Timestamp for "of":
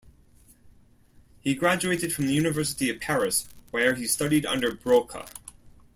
2.89-2.99